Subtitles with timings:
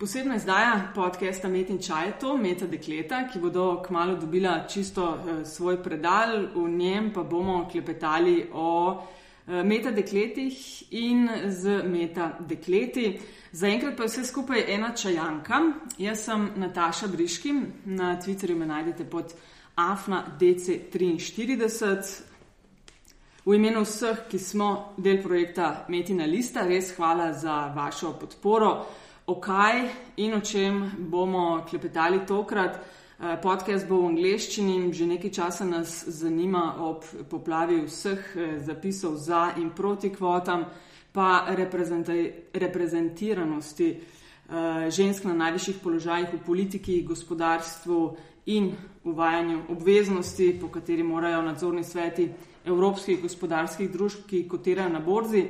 [0.00, 5.16] Posebna izdaja podcasta Met in Čaj to, Meta Dekleta, ki bodo kmalo dobila čisto uh,
[5.44, 9.02] svoj predal, v njem pa bomo klepetali o uh,
[9.64, 13.20] Meta Dekletih in z Meta Dekleti.
[13.52, 15.60] Zaenkrat pa je vse skupaj ena čajanka.
[15.98, 17.52] Jaz sem Nataša Briški,
[17.84, 19.34] na Twitterju me najdete pod
[19.76, 22.20] AFNADC43.
[23.44, 28.86] V imenu vseh, ki smo del projekta Metina Lista, res hvala za vašo podporo
[29.30, 32.80] o kaj in o čem bomo klepetali tokrat.
[33.20, 38.58] Eh, podcast bo v angleščini in že nekaj časa nas zanima ob poplavi vseh eh,
[38.58, 40.64] zapisov za in proti kvotam,
[41.12, 41.46] pa
[42.54, 48.16] reprezentiranosti eh, žensk na najvišjih položajih v politiki, gospodarstvu
[48.46, 48.72] in
[49.04, 52.30] uvajanju obveznosti, po kateri morajo nadzorni sveti
[52.64, 55.44] evropskih gospodarskih družb, ki kotirajo na borzi,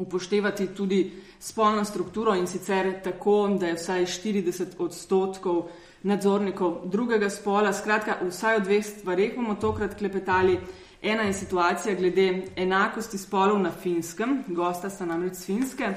[0.00, 5.68] upoštevati tudi spolno strukturo in sicer tako, da je vsaj 40 odstotkov
[6.02, 7.72] nadzornikov drugega spola.
[7.72, 10.58] Skratka, vsaj o dveh stvareh bomo tokrat klepetali.
[11.02, 15.94] Ena je situacija glede enakosti spolov na finskem, gosta sta namreč z finske,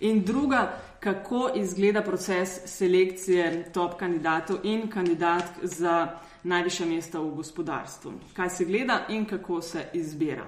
[0.00, 8.12] in druga, kako izgleda proces selekcije top kandidatov in kandidatk za najviše mesta v gospodarstvu.
[8.36, 10.46] Kaj se gleda in kako se izbira.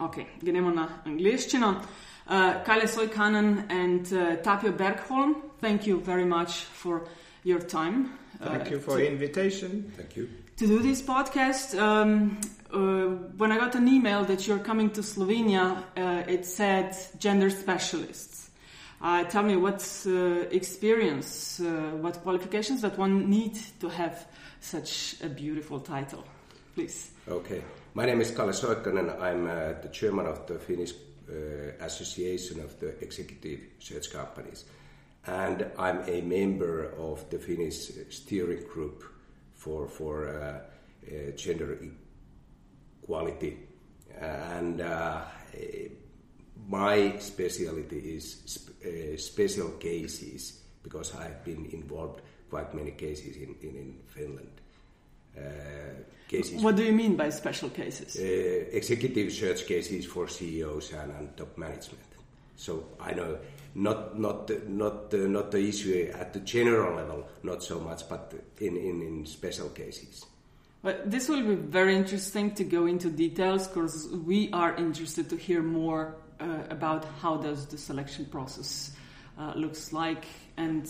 [0.00, 1.82] Ok, gremo na angliščino.
[2.28, 7.08] Uh, Kalle Soikkanen and uh, Tapio Bergholm, thank you very much for
[7.42, 8.18] your time.
[8.38, 9.90] Thank uh, you for the invitation.
[9.96, 10.28] Thank you.
[10.58, 12.38] To do this podcast, um,
[12.70, 17.48] uh, when I got an email that you're coming to Slovenia, uh, it said gender
[17.48, 18.50] specialists.
[19.00, 19.80] Uh, tell me what
[20.50, 21.60] experience,
[22.00, 24.26] what qualifications that one need to have
[24.60, 26.24] such a beautiful title,
[26.74, 27.12] please.
[27.28, 27.62] Okay,
[27.98, 29.20] my name is Kalle Soikkanen.
[29.20, 29.44] I'm
[29.82, 34.66] the chairman of the Finnish uh, association of the executive search companies.
[35.26, 39.02] And I'm a member of the Finnish steering group
[39.54, 40.60] for, for uh,
[41.10, 41.76] uh, gender
[43.02, 43.66] equality.
[44.20, 44.80] And
[46.68, 53.74] my specialty is sp- special cases because I've been involved quite many cases in, in,
[53.74, 54.60] in Finland.
[56.28, 56.62] Uh, cases.
[56.62, 58.16] What do you mean by special cases?
[58.16, 62.04] Uh, executive search cases for CEOs and, and, top management.
[62.56, 63.38] So I know
[63.74, 68.34] not not not uh, not the issue at the general level, not so much, but
[68.60, 70.26] in in, in special cases.
[70.82, 75.36] But this will be very interesting to go into details because we are interested to
[75.36, 78.92] hear more uh, about how does the selection process
[79.38, 80.24] uh, looks like
[80.56, 80.88] and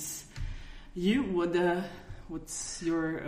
[0.94, 1.81] you what uh,
[2.28, 3.22] what's your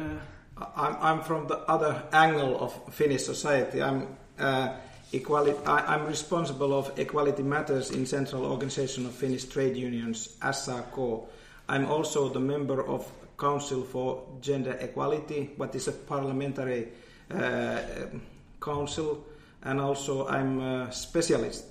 [0.77, 3.83] I'm, I'm from the other angle of Finnish society.
[3.83, 4.75] I'm uh,
[5.13, 5.59] equality.
[5.67, 10.97] I, am responsible of equality matters in central organization of Finnish trade unions SAK.
[11.69, 16.89] I'm also the member of Council for Gender Equality, what is a parliamentary
[17.31, 17.79] uh,
[18.61, 19.25] council,
[19.63, 21.65] and also I'm a specialist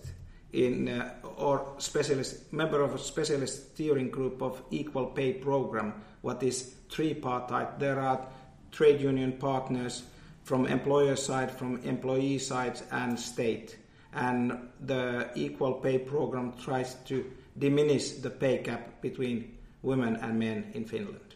[0.54, 6.42] in uh, or specialist member of a specialist steering group of equal pay program, what
[6.42, 7.78] is tripartite.
[7.78, 8.26] There are
[8.72, 10.04] trade union partners
[10.44, 13.78] from employer side, from employee side, and state.
[14.14, 20.72] And the equal pay program tries to diminish the pay gap between women and men
[20.74, 21.36] in Finland.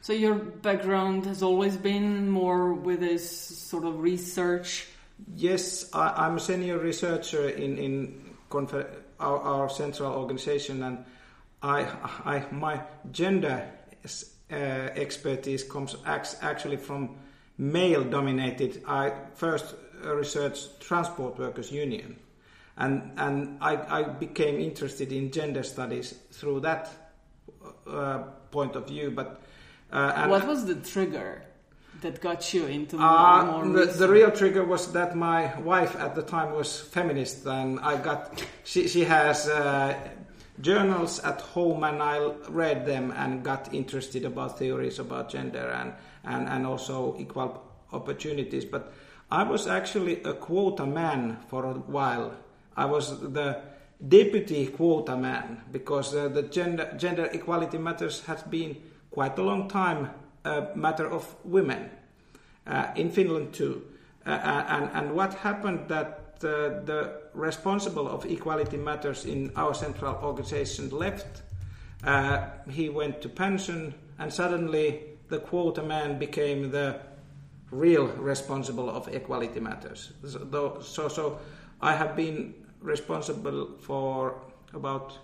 [0.00, 4.86] So your background has always been more with this sort of research.
[5.34, 8.34] Yes, I, am a senior researcher in in
[9.18, 11.04] our, our, central organization, and
[11.62, 11.86] I,
[12.24, 13.68] I my gender
[14.50, 17.16] expertise comes actually from
[17.58, 18.82] male dominated.
[18.86, 22.16] I first researched Transport Workers Union,
[22.76, 26.90] and, and I, I became interested in gender studies through that
[27.86, 28.18] uh,
[28.50, 29.10] point of view.
[29.10, 29.40] But
[29.90, 31.42] uh, what was the trigger?
[32.02, 36.14] that got you into uh, more, the, the, real trigger was that my wife at
[36.14, 39.94] the time was feminist and i got she, she has uh,
[40.60, 45.92] journals at home and I read them and got interested about theories about gender and,
[46.24, 48.64] and, and also equal opportunities.
[48.64, 48.92] But
[49.30, 52.34] I was actually a quota man for a while.
[52.76, 53.60] I was the
[54.06, 58.76] deputy quota man because uh, the gender, gender equality matters has been
[59.10, 60.10] quite a long time
[60.44, 61.90] a matter of women
[62.66, 63.82] uh, in Finland too.
[64.24, 70.14] Uh, and, and what happened that uh, the responsible of equality matters in our central
[70.22, 71.42] organization left.
[72.02, 77.00] Uh, he went to pension, and suddenly the quota man became the
[77.70, 80.12] real responsible of equality matters.
[80.24, 81.38] So, so, so
[81.80, 84.40] I have been responsible for
[84.72, 85.18] about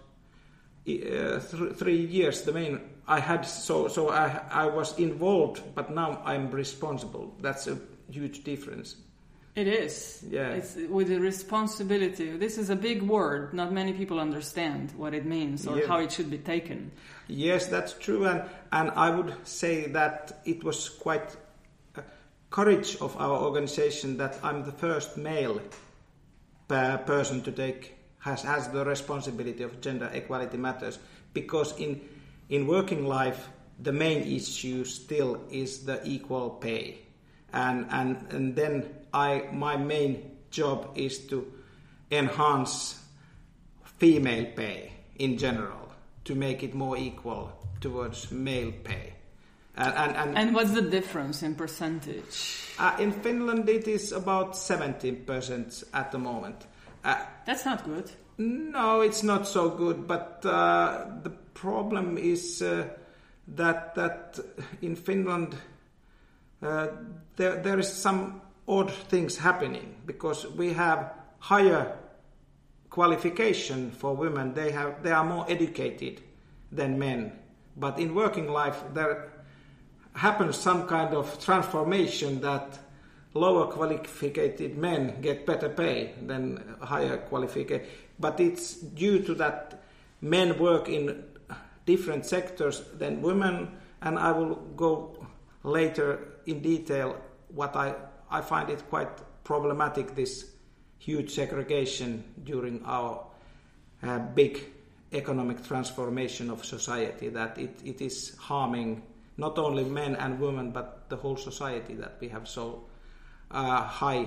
[0.88, 5.91] uh, th- three years, the main I had so so I I was involved, but
[5.91, 7.35] now I'm responsible.
[7.41, 7.79] That's a
[8.11, 8.97] huge difference.
[9.55, 10.25] It is.
[10.31, 10.49] Yeah.
[10.53, 12.37] It's with the responsibility.
[12.39, 13.53] This is a big word.
[13.53, 15.87] Not many people understand what it means or Yeah.
[15.87, 16.91] how it should be taken.
[17.29, 21.37] Yes, that's true, and and I would say that it was quite
[22.51, 25.61] courage of our organization that I'm the first male
[26.69, 30.99] per person to take has has the responsibility of gender equality matters
[31.35, 32.01] because in
[32.49, 33.49] in working life
[33.83, 36.99] the main issue still is the equal pay
[37.53, 41.47] and and and then I my main job is to
[42.11, 43.00] enhance
[43.99, 45.88] female pay in general
[46.25, 49.14] to make it more equal towards male pay.
[49.76, 52.75] And, and, and, And what's the difference in percentage?
[52.79, 56.67] uh, in Finland, it is about 17% at the moment.
[57.05, 57.17] Uh,
[57.47, 58.11] That's not good.
[58.38, 62.87] no, it's not so good, but uh, the problem is uh,
[63.49, 64.38] that that
[64.82, 65.55] in Finland
[66.62, 66.87] uh,
[67.37, 71.97] there there is some odd things happening because we have higher
[72.91, 74.55] qualification for women.
[74.55, 76.20] They have they are more educated
[76.70, 77.32] than men,
[77.76, 79.32] but in working life there
[80.14, 82.79] happens some kind of transformation that
[83.35, 87.87] lower qualified men get better pay than higher qualified.
[88.20, 89.82] But it's due to that
[90.20, 91.25] men work in
[91.87, 95.26] different sectors than women, and I will go
[95.62, 97.17] later in detail
[97.49, 97.94] what I,
[98.32, 99.08] I find it quite
[99.44, 100.50] problematic this
[100.99, 103.26] huge segregation during our
[104.02, 104.61] uh, big
[105.12, 109.02] economic transformation of society that it, it is harming
[109.37, 112.84] not only men and women but the whole society that we have so
[113.50, 114.26] uh, high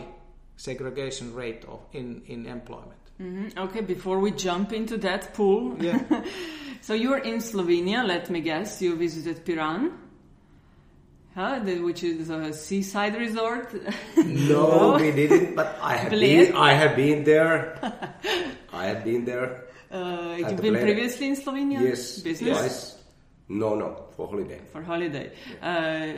[0.58, 3.02] segregation rate of in, in employment.
[3.18, 5.76] hmm Okay, before we jump into that pool.
[5.80, 6.00] Yeah.
[6.82, 8.82] so you're in Slovenia, let me guess.
[8.82, 9.92] You visited Piran,
[11.36, 11.60] huh?
[11.60, 13.70] the, which is a seaside resort.
[14.26, 15.56] No, we didn't.
[15.56, 16.48] But I have Bled?
[16.48, 16.56] been.
[16.56, 17.78] I have been there.
[18.74, 19.66] I have been there.
[19.92, 20.84] Uh, you've been Bled.
[20.84, 21.82] previously in Slovenia?
[21.82, 22.58] Yes, Business?
[22.58, 22.98] twice.
[23.48, 24.60] No, no, for holiday.
[24.72, 25.32] For holiday.
[25.62, 26.14] Uh,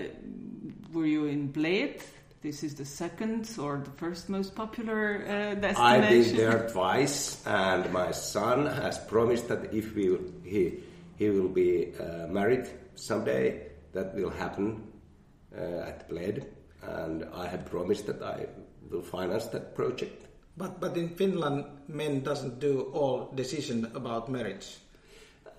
[0.93, 2.01] were you in Bled?
[2.41, 5.75] This is the second or the first most popular uh, destination.
[5.77, 10.79] I've been there twice, and my son has promised that if we he
[11.17, 14.83] he will be uh, married someday, that will happen
[15.57, 16.45] at Bled,
[16.83, 18.45] and I have promised that I
[18.89, 20.25] will finance that project.
[20.57, 24.77] But, but in Finland, men doesn't do all decision about marriage.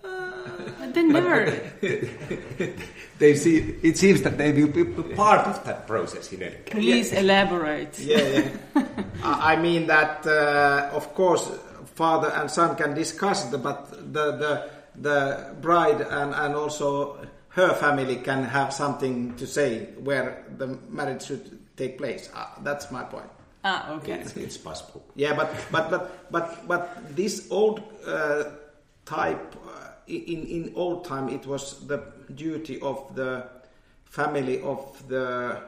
[0.02, 1.52] But they never.
[3.18, 3.78] They see.
[3.82, 4.84] It seems that they will be
[5.14, 6.74] part of that process in any case.
[6.74, 7.98] Please elaborate.
[7.98, 8.84] Yeah, yeah.
[9.24, 11.50] I I mean that, uh, of course,
[11.94, 17.18] father and son can discuss, the, but the, the, the bride and, and also
[17.58, 22.30] her family can have something to say where the marriage should take place.
[22.34, 23.28] Uh, that's my point.
[23.64, 24.12] Ah, okay.
[24.22, 25.02] It's, it's possible.
[25.16, 28.44] Yeah, but but but but but this old uh,
[29.04, 31.98] type uh, in in old time it was the
[32.34, 33.42] duty of the
[34.04, 35.60] family of the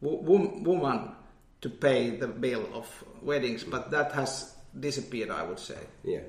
[0.00, 0.22] wo-
[0.62, 1.10] woman
[1.60, 2.86] to pay the bill of
[3.22, 5.30] weddings, but that has disappeared.
[5.30, 6.20] I would say Yeah,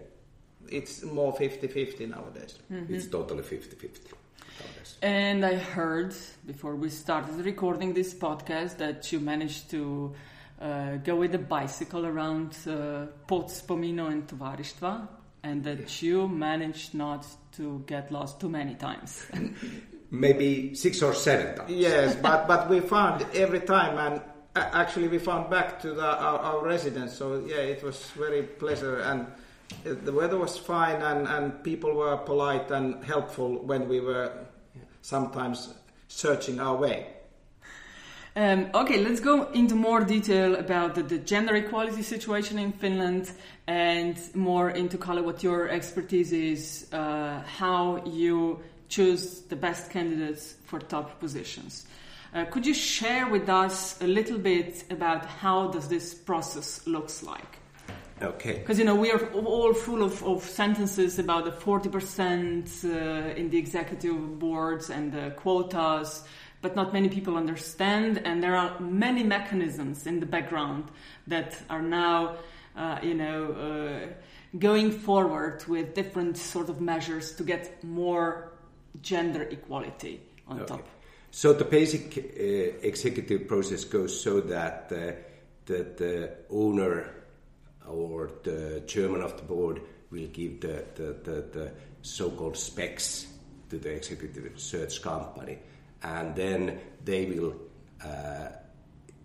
[0.71, 2.59] it's more 50-50 nowadays.
[2.69, 4.13] it's totally 50-50
[4.59, 4.97] nowadays.
[5.01, 6.13] And I heard
[6.45, 10.13] before we started recording this podcast that you managed to
[10.61, 15.07] uh, go with a bicycle around uh, Pot Spominov and Tovarištva,
[15.43, 19.25] and that you managed not to get lost too many times.
[20.11, 21.71] Maybe six or seven times.
[21.71, 24.21] Yes, but but we found every time, and
[24.55, 27.13] actually we found back to the, our, our residence.
[27.13, 29.27] So yeah, it was very pleasant, and
[29.83, 34.31] the weather was fine, and, and people were polite and helpful when we were
[35.01, 35.73] sometimes
[36.07, 37.07] searching our way.
[38.35, 43.31] Um, okay, let's go into more detail about the, the gender equality situation in Finland
[43.67, 50.55] and more into color what your expertise is, uh, how you choose the best candidates
[50.65, 51.85] for top positions.
[52.33, 57.23] Uh, could you share with us a little bit about how does this process looks
[57.23, 57.58] like?
[58.21, 58.53] Okay.
[58.53, 62.89] Because you know we are all full of, of sentences about the forty percent uh,
[63.35, 66.23] in the executive boards and the quotas,
[66.61, 68.21] but not many people understand.
[68.25, 70.85] And there are many mechanisms in the background
[71.27, 72.35] that are now,
[72.75, 78.51] uh, you know, uh, going forward with different sort of measures to get more
[79.01, 80.87] gender equality on top.
[81.31, 85.13] So the basic uh, executive process goes so that uh,
[85.67, 87.13] that the owner
[87.89, 89.81] or the chairman of the board
[90.11, 93.27] will give the, the, the, the so-called specs
[93.69, 95.59] to the executive search company,
[96.03, 97.55] and then they will
[98.03, 98.49] uh,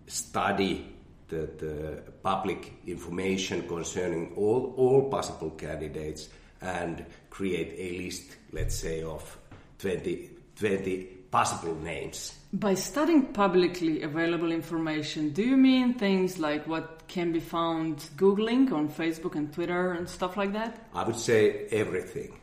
[0.07, 0.95] study
[1.27, 6.29] the, the public information concerning all, all possible candidates
[6.61, 9.37] and create a list, let's say, of
[9.79, 12.33] 20, 20 possible names.
[12.55, 18.71] By studying publicly available information, do you mean things like what can be found Googling
[18.71, 20.87] on Facebook and Twitter and stuff like that?
[20.93, 22.39] I would say everything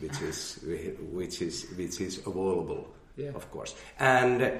[0.00, 0.58] which is,
[1.12, 3.30] which is, which is available yeah.
[3.30, 3.74] of course.
[3.98, 4.50] And uh,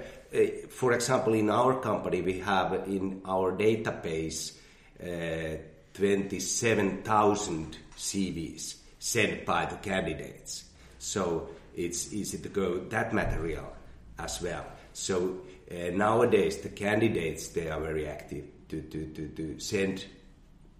[0.68, 4.56] for example, in our company, we have in our database
[5.02, 5.58] uh,
[5.94, 10.64] 27,000 CVs sent by the candidates.
[10.98, 13.72] So it's easy to go that material
[14.18, 14.66] as well.
[14.94, 20.06] So uh, nowadays, the candidates they are very active to, to, to, to send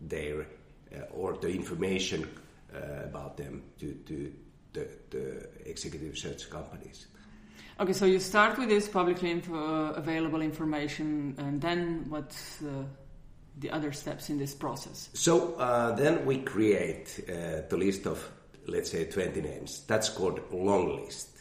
[0.01, 0.47] their
[0.95, 2.29] uh, or the information
[2.75, 4.33] uh, about them to, to
[4.73, 7.07] the, the executive search companies.
[7.81, 12.85] Okay, so you start with this publicly info, available information, and then what's uh,
[13.59, 15.11] the other steps in this process?
[15.13, 18.31] So uh, then we create uh, the list of,
[18.69, 19.83] let's say, 20 names.
[19.89, 21.34] That's called long list.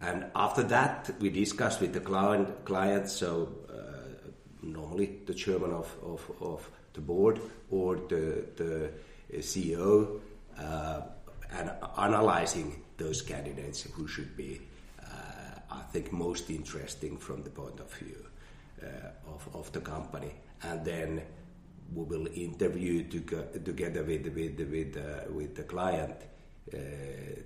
[0.00, 4.30] And after that, we discuss with the client, client so uh,
[4.62, 7.40] normally the chairman of, of, of the board
[7.70, 8.90] or the, the
[9.38, 10.20] CEO,
[10.58, 11.02] uh,
[11.52, 14.60] and analyzing those candidates who should be
[15.70, 18.26] I think, most interesting from the point of view
[18.82, 20.32] uh, of, of the company.
[20.62, 21.22] And then
[21.94, 26.16] we will interview to together with, with, with, uh, with the client
[26.72, 26.76] uh,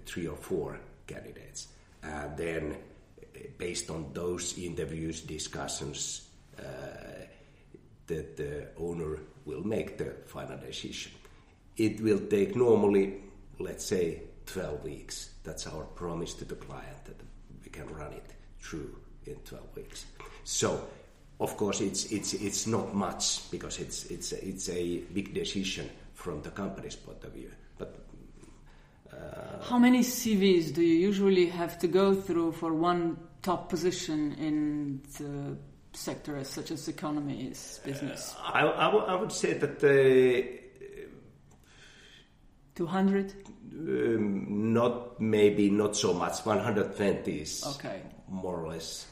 [0.07, 1.69] three or four candidates.
[2.05, 2.77] And then,
[3.19, 6.63] uh, based on those interviews, discussions, uh,
[8.07, 11.13] that the owner will make the final decision.
[11.77, 13.23] It will take normally,
[13.59, 15.31] let's say, 12 weeks.
[15.43, 17.21] That's our promise to the client that
[17.63, 18.95] we can run it through
[19.27, 20.07] in 12 weeks.
[20.45, 20.87] So,
[21.41, 26.43] of course, it's, it's, it's not much because it's, it's, it's a big decision from
[26.43, 27.51] the company's point of view.
[27.79, 28.14] But uh,
[29.69, 35.01] how many CVs do you usually have to go through for one top position in
[35.19, 35.57] the
[35.97, 38.35] sector, such as economy is business?
[38.39, 40.61] Uh, I, I, w- I would say that the
[42.75, 43.33] 200
[43.73, 48.03] um, not maybe not so much 120 is okay.
[48.29, 49.07] more or less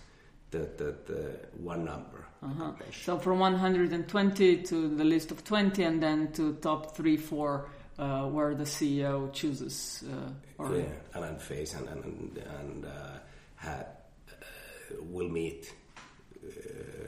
[0.50, 2.72] the, the, the one number uh-huh.
[3.04, 8.26] so from 120 to the list of 20 and then to top 3 4 uh,
[8.26, 10.84] where the CEO chooses uh, or yeah,
[11.14, 13.18] and face and, and, and uh,
[13.56, 13.86] had,
[14.28, 14.32] uh,
[15.10, 15.72] will meet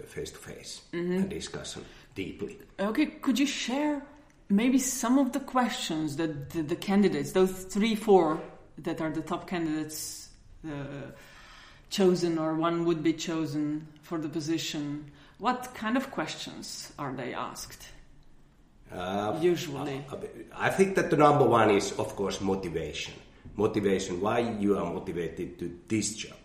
[0.07, 1.77] face to face and discuss
[2.15, 4.01] deeply okay could you share
[4.49, 8.41] maybe some of the questions that the, the, candidates, those three, four
[8.79, 10.29] that are the top candidates
[10.67, 11.11] uh,
[11.91, 17.35] chosen or one would be chosen for the position, what kind of questions are they
[17.35, 17.89] asked?
[18.95, 20.17] Uh, Usually, uh,
[20.57, 23.15] I think that the number one is, of course, motivation.
[23.57, 24.21] Motivation.
[24.21, 26.39] Why you are motivated to this job,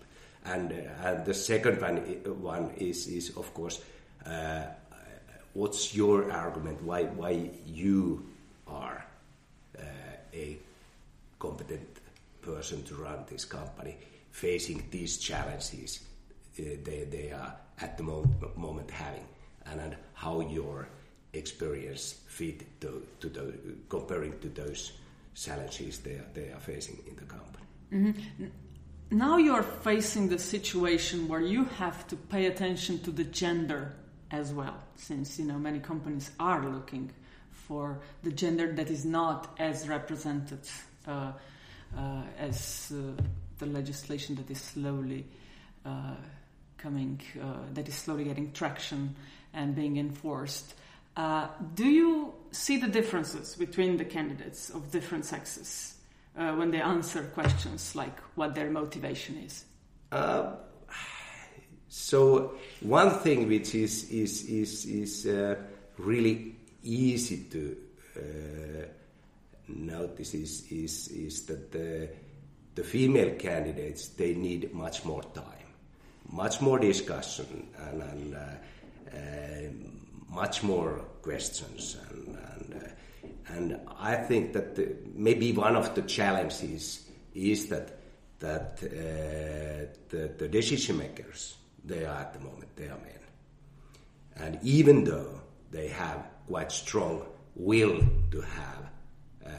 [0.46, 1.98] and, uh, and the second one,
[2.42, 3.82] one is, is of course,
[4.26, 4.64] uh,
[5.54, 8.26] what's your argument why why you
[8.68, 9.06] are
[9.78, 9.82] uh,
[10.34, 10.58] a
[11.40, 11.90] competent
[12.42, 13.98] person to run this company
[14.32, 16.02] facing these challenges
[16.60, 19.26] uh, they, they are at the moment, moment having
[19.66, 20.88] and, and how your
[21.34, 23.54] experience fit to, to the,
[23.88, 24.94] comparing to those
[25.36, 27.66] challenges they are, they are facing in the company.
[27.94, 28.46] Mm-hmm.
[29.12, 33.96] Now you are facing the situation where you have to pay attention to the gender
[34.32, 37.12] as well, since you know many companies are looking
[37.52, 40.60] for the gender that is not as represented
[41.08, 41.32] uh,
[41.98, 43.20] uh, as uh,
[43.58, 45.26] the legislation that is slowly
[45.86, 46.16] uh,
[46.78, 49.16] coming, uh, that is slowly getting traction
[49.54, 50.76] and being enforced.
[51.20, 55.96] Uh, do you see the differences between the candidates of different sexes
[56.34, 59.66] when they answer questions like what their motivation is?
[61.90, 65.56] So one thing which is is is is uh,
[65.98, 67.78] really easy to
[68.16, 68.86] uh,
[69.68, 72.10] notice is is is that the
[72.76, 75.68] the female candidates they need much more time,
[76.32, 79.99] much more discussion, and, and uh, uh
[80.30, 86.02] much more questions, and and, uh, and I think that the, maybe one of the
[86.04, 88.00] challenges is that
[88.40, 93.20] that uh, the, the decision makers they are at the moment, they are men.
[94.38, 98.90] And even though they have quite strong will to have
[99.46, 99.50] uh,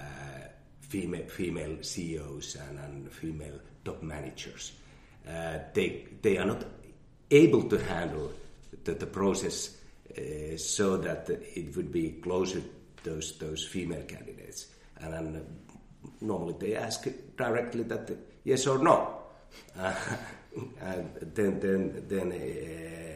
[0.80, 4.72] female, female CEOs and, and female top managers.
[5.28, 6.64] Uh, they, they are not
[7.30, 8.32] able to handle
[8.84, 9.76] the, the process
[10.16, 12.68] uh, so that it would be closer to
[13.02, 14.66] those, those female candidates.
[15.00, 15.46] And, and
[16.20, 18.10] normally they ask directly that
[18.44, 19.16] yes or no.
[19.78, 19.94] Uh,
[20.80, 23.10] and then, then, then uh,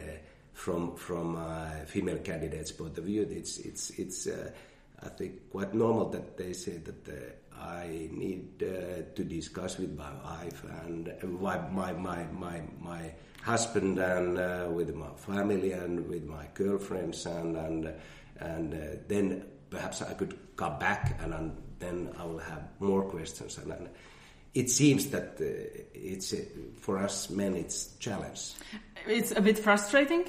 [0.53, 4.49] from from uh, female candidates' point of view, it's it's it's uh,
[5.03, 9.95] I think quite normal that they say that uh, I need uh, to discuss with
[9.97, 13.11] my wife and my my my my, my
[13.41, 17.93] husband and uh, with my family and with my girlfriends and and
[18.39, 23.03] and uh, then perhaps I could come back and, and then I will have more
[23.03, 23.71] questions and.
[23.71, 23.89] and
[24.53, 25.35] it seems that
[25.93, 26.33] it's
[26.79, 28.53] for us men it's challenge.
[29.05, 30.23] It's a bit frustrating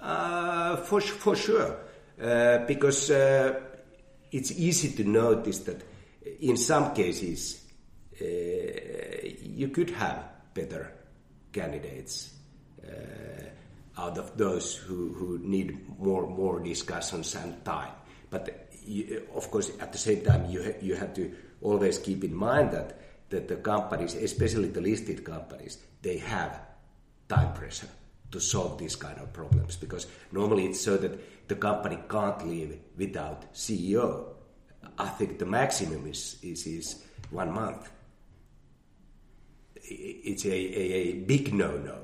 [0.00, 1.76] uh, for, for sure, uh,
[2.20, 3.60] because uh,
[4.30, 5.82] it's easy to notice that
[6.40, 7.64] in some cases
[8.20, 8.24] uh,
[9.42, 10.92] you could have better
[11.52, 12.34] candidates
[12.86, 17.92] uh, out of those who, who need more more discussions and time.
[18.28, 22.22] But you, of course, at the same time, you ha- you have to always keep
[22.24, 23.00] in mind that
[23.30, 26.60] that the companies, especially the listed companies, they have
[27.28, 27.88] time pressure
[28.30, 32.78] to solve these kind of problems because normally it's so that the company can't live
[32.96, 34.26] without CEO.
[34.98, 37.90] I think the maximum is, is, is one month.
[39.82, 41.98] It's a, a, a big no no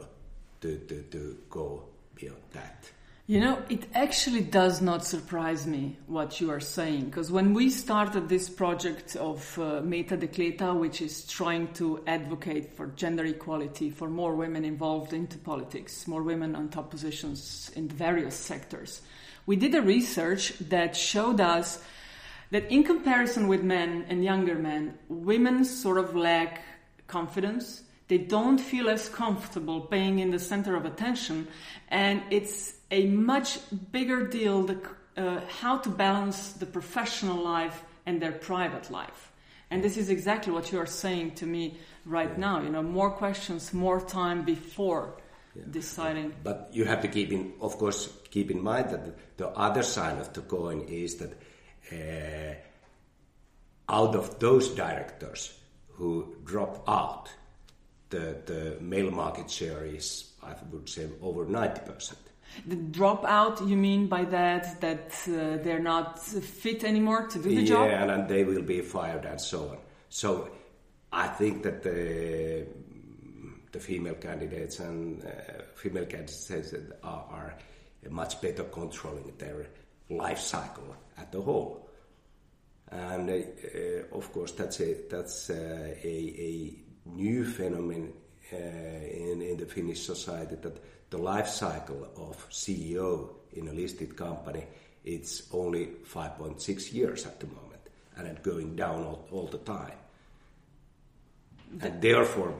[0.60, 2.90] to, to, to go beyond that.
[3.28, 7.70] You know, it actually does not surprise me what you are saying, because when we
[7.70, 13.90] started this project of uh, Meta Dekleta, which is trying to advocate for gender equality,
[13.90, 19.02] for more women involved into politics, more women on top positions in various sectors,
[19.44, 21.82] we did a research that showed us
[22.52, 26.62] that in comparison with men and younger men, women sort of lack
[27.08, 27.82] confidence.
[28.06, 31.48] They don't feel as comfortable being in the center of attention,
[31.88, 33.58] and it's a much
[33.92, 34.78] bigger deal the,
[35.16, 39.32] uh, how to balance the professional life and their private life.
[39.70, 42.38] And this is exactly what you are saying to me right yeah.
[42.38, 42.62] now.
[42.62, 45.16] You know, more questions, more time before
[45.54, 45.64] yeah.
[45.70, 46.34] deciding.
[46.44, 50.18] But you have to keep in, of course, keep in mind that the other side
[50.18, 51.32] of the coin is that
[51.92, 52.54] uh,
[53.88, 55.58] out of those directors
[55.94, 57.28] who drop out,
[58.10, 62.14] the, the male market share is, I would say, over 90%.
[62.66, 67.62] The dropout, you mean by that that uh, they're not fit anymore to do the
[67.62, 67.88] yeah, job?
[67.88, 69.78] Yeah, and, and they will be fired and so on.
[70.08, 70.50] So
[71.12, 72.66] I think that the
[73.72, 77.54] the female candidates and uh, female candidates are, are,
[78.08, 79.66] much better controlling their
[80.08, 81.90] life cycle at the whole.
[82.90, 86.74] And uh, of course, that's a that's uh, a, a
[87.08, 88.12] new phenomenon
[88.52, 90.80] uh, in in the Finnish society that
[91.16, 94.64] the life cycle of CEO in a listed company,
[95.04, 97.80] it's only 5.6 years at the moment,
[98.16, 99.96] and it's going down all, all the time.
[101.80, 102.50] And therefore,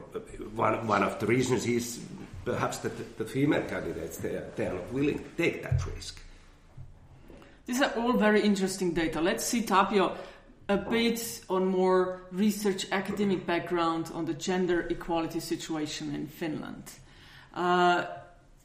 [0.55, 1.99] one, one of the reasons is
[2.45, 5.85] perhaps that the, the female candidates they are, they are not willing to take that
[5.85, 6.21] risk.
[7.65, 9.21] These are all very interesting data.
[9.21, 10.15] Let's see, Tapio,
[10.69, 16.83] a bit on more research academic background on the gender equality situation in Finland.
[17.53, 18.05] Uh,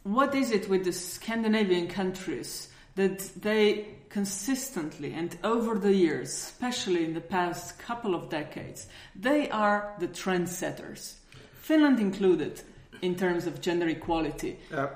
[0.03, 7.05] what is it with the Scandinavian countries that they consistently and over the years, especially
[7.05, 8.87] in the past couple of decades,
[9.17, 11.15] they are the trendsetters,
[11.55, 12.61] Finland included,
[13.03, 14.59] in terms of gender equality?
[14.73, 14.89] Uh,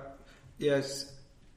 [0.59, 1.13] yes.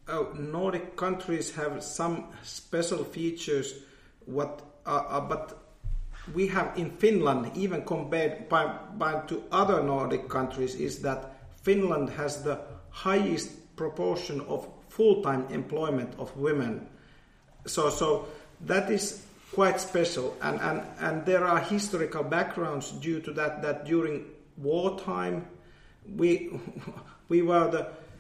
[0.07, 3.73] Oh, Nordic countries have some special features,
[4.25, 5.59] what, uh, uh, but
[6.33, 8.65] we have in Finland, even compared by,
[8.97, 12.59] by to other Nordic countries, is that Finland has the
[12.91, 16.87] highest proportion of full-time employment of women.
[17.65, 18.27] So, so
[18.61, 23.61] that is quite special, and, and, and there are historical backgrounds due to that.
[23.61, 24.25] That during
[24.57, 25.47] wartime,
[26.15, 26.59] we
[27.29, 27.69] we were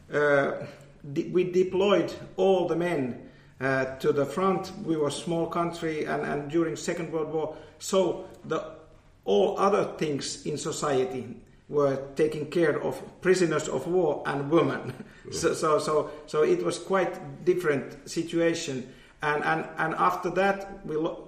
[0.09, 0.65] the uh,
[1.13, 3.29] de- we deployed all the men
[3.61, 4.71] uh, to the front.
[4.83, 8.79] We were a small country, and, and during Second World War, so the
[9.25, 11.35] all other things in society
[11.69, 14.93] were taking care of prisoners of war and women.
[15.31, 18.91] So, so, so, so it was quite different situation.
[19.21, 21.27] And, and, and after that, we lo-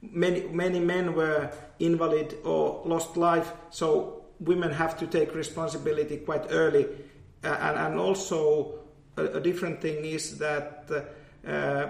[0.00, 3.52] many, many men were invalid or lost life.
[3.68, 6.86] So women have to take responsibility quite early.
[7.44, 8.78] Uh, and, and also
[9.16, 10.88] a, a, different thing is that
[11.46, 11.86] uh,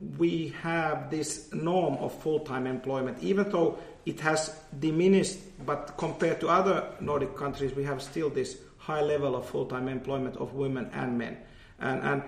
[0.00, 6.48] we have this norm of full-time employment, even though it has diminished, but compared to
[6.48, 11.18] other Nordic countries, we have still this high level of full-time employment of women and
[11.18, 11.36] men.
[11.80, 12.22] And, and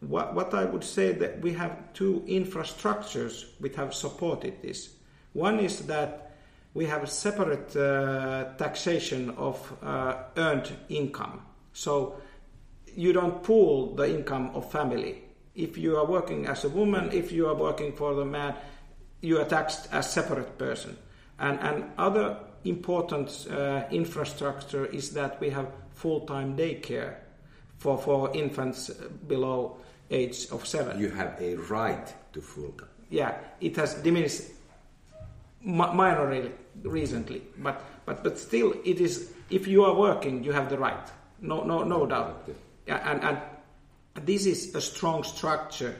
[0.00, 4.90] what, what I would say that we have two infrastructures which have supported this.
[5.32, 6.36] One is that
[6.74, 11.42] we have a separate uh, taxation of uh, earned income.
[11.72, 12.20] So
[12.94, 15.24] you don't pool the income of family.
[15.58, 18.54] If you are working as a woman, if you are working for the man,
[19.20, 20.96] you are taxed as separate person.
[21.40, 27.16] And, and other important uh, infrastructure is that we have full-time daycare
[27.76, 28.88] for, for infants
[29.26, 29.78] below
[30.12, 31.00] age of seven.
[31.00, 32.88] You have a right to full time.
[33.10, 34.42] Yeah, it has diminished
[35.66, 36.52] minorly
[36.84, 41.08] recently, but, but, but still it is, if you are working, you have the right.
[41.40, 42.48] No, no, no doubt.
[42.86, 43.38] Yeah, and, and
[44.24, 45.96] this is a strong structure,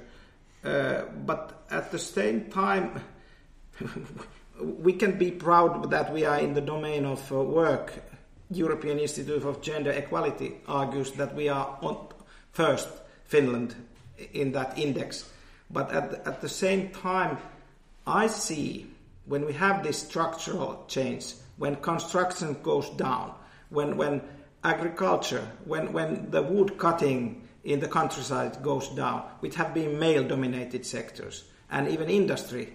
[0.65, 3.01] uh, but at the same time,
[4.61, 7.93] we can be proud that we are in the domain of uh, work.
[8.51, 12.09] European Institute of Gender Equality argues that we are on
[12.53, 12.89] first
[13.27, 13.75] Finland
[14.33, 15.29] in that index.
[15.71, 17.39] But at, at the same time,
[18.07, 18.87] I see
[19.27, 23.35] when we have this structural change, when construction goes down,
[23.69, 24.23] when, when
[24.65, 30.27] agriculture, when, when the wood cutting in the countryside goes down, which have been male
[30.27, 32.73] dominated sectors, and even industry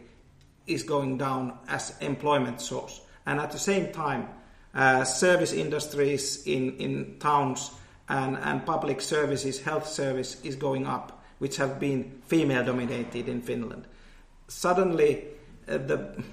[0.67, 3.01] is going down as employment source.
[3.25, 4.29] And at the same time,
[4.75, 7.71] uh, service industries in, in towns
[8.07, 13.41] and, and public services, health service is going up, which have been female dominated in
[13.41, 13.85] Finland.
[14.47, 15.23] Suddenly,
[15.67, 16.23] uh, the,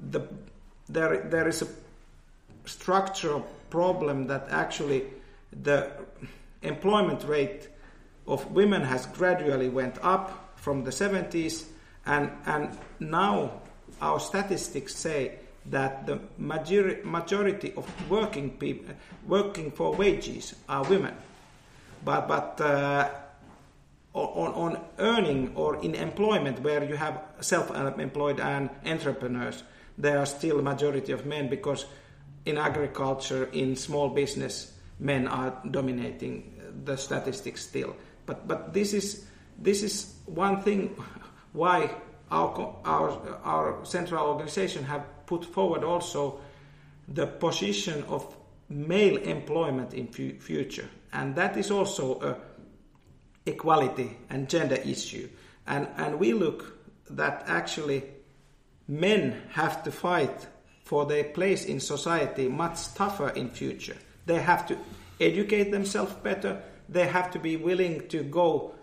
[0.00, 0.26] the,
[0.88, 1.68] there, there is a
[2.64, 5.04] structural problem that actually
[5.52, 5.92] the
[6.62, 7.68] employment rate
[8.30, 11.64] of women has gradually went up from the 70s
[12.06, 13.60] and, and now
[14.00, 18.94] our statistics say that the majority, majority of working people
[19.26, 21.14] working for wages are women.
[22.02, 23.10] But but uh,
[24.14, 29.62] on, on earning or in employment where you have self-employed and entrepreneurs
[29.98, 31.84] there are still majority of men because
[32.46, 37.94] in agriculture in small business men are dominating the statistics still
[38.30, 39.26] but but this is
[39.58, 40.96] this is one thing
[41.52, 41.90] why
[42.30, 46.40] our, our, our central organization have put forward also
[47.08, 48.36] the position of
[48.68, 50.88] male employment in fu- future.
[51.12, 52.36] And that is also a
[53.46, 55.28] equality and gender issue.
[55.66, 56.78] And and we look
[57.10, 58.04] that actually
[58.86, 60.46] men have to fight
[60.84, 63.96] for their place in society much tougher in future.
[64.26, 64.78] They have to
[65.20, 68.74] educate themselves better they have to be willing to go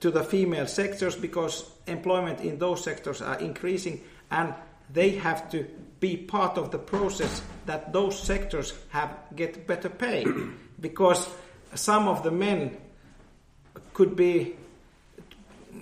[0.00, 4.54] to the female sectors because employment in those sectors are increasing and
[4.92, 5.66] they have to
[6.00, 10.24] be part of the process that those sectors have get better pay.
[10.80, 11.28] Because
[11.74, 12.78] some of the men
[13.92, 14.56] could be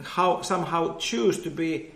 [0.02, 1.92] how somehow choose to be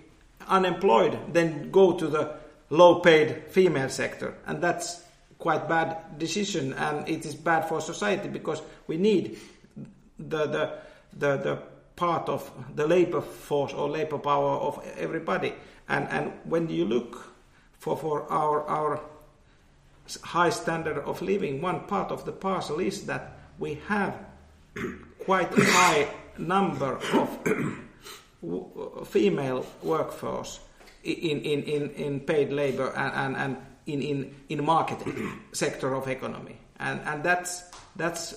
[0.46, 2.36] unemployed then go to the
[2.70, 4.34] low paid female sector.
[4.46, 5.02] And that's
[5.38, 9.40] quite bad decision and it is bad for society because we need
[10.28, 10.78] the the
[11.18, 11.58] the, the
[11.96, 15.54] part of the labor force or labor power of everybody.
[15.88, 17.32] And, and when you look
[17.78, 19.00] for, for our, our
[20.22, 24.14] high standard of living, one part of the parcel is that we have
[25.24, 26.08] quite a high
[26.38, 27.28] number of
[29.06, 30.60] female workforce
[31.04, 33.56] in, in, in, in paid labor and, and, and
[33.86, 34.98] in, in, in market
[35.52, 36.56] sector of economy.
[36.80, 37.64] And, and that's,
[37.96, 38.34] that's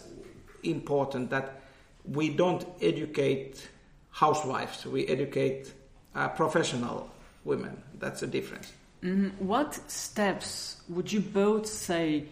[0.64, 1.62] important that
[2.08, 3.68] we don't educate
[4.12, 5.74] housewives, we educate
[6.16, 7.10] uh, professional
[7.44, 7.82] women.
[8.00, 8.72] That's a difference.
[9.04, 9.46] Mm-hmm.
[9.46, 12.26] What steps would you both say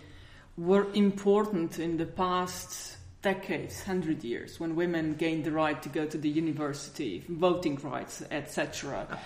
[0.58, 6.06] were important in the past decades, hundred years, when women gained the right to go
[6.06, 9.20] to the university, voting rights, etc.?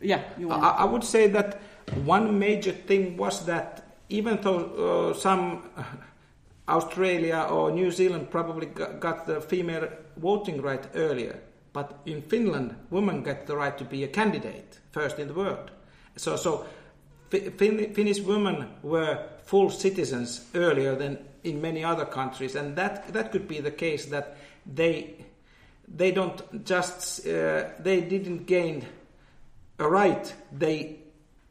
[0.00, 1.60] Yeah, I, I, would say that
[2.04, 5.62] one major thing was that even though uh, some
[6.68, 11.38] Australia or New Zealand probably got the female voting right earlier,
[11.72, 15.70] but in Finland, women get the right to be a candidate first in the world.
[16.16, 16.66] So, so
[17.30, 23.30] fin- Finnish women were full citizens earlier than in many other countries, and that that
[23.30, 25.24] could be the case that they
[25.86, 28.84] they don't just uh, they didn't gain
[29.78, 30.96] a right; they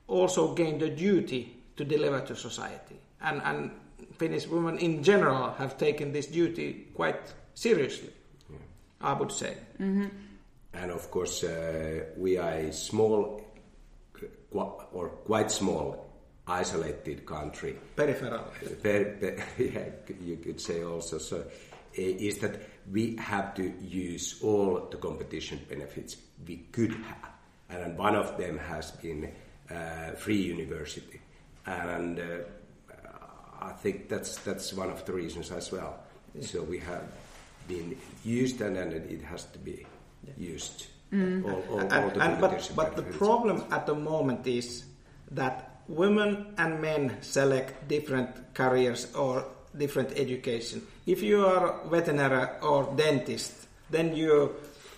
[0.07, 3.71] also gained a duty to deliver to society, and and
[4.17, 8.09] Finnish women in general have taken this duty quite seriously,
[8.49, 8.57] yeah.
[9.01, 9.57] I would say.
[9.79, 10.07] Mm-hmm.
[10.73, 13.41] and of course, uh, we are a small
[14.51, 16.05] or quite small
[16.47, 17.75] isolated country.
[17.95, 18.45] Peripheral.
[18.81, 19.89] Per, per, yeah,
[20.23, 21.17] you could say also.
[21.17, 21.45] So,
[21.93, 27.31] is that we have to use all the competition benefits we could have,
[27.69, 29.31] and one of them has been
[29.71, 31.19] uh, free university,
[31.65, 32.23] and uh,
[33.61, 35.99] I think that's that's one of the reasons as well.
[36.41, 37.03] So we have
[37.67, 39.85] been used, and, and it has to be
[40.37, 40.87] used.
[41.13, 41.45] Mm.
[41.45, 44.85] All, all, all and, and but, but the problem at the moment is
[45.31, 49.45] that women and men select different careers or
[49.77, 50.81] different education.
[51.05, 54.55] If you are a veterinary or dentist, then you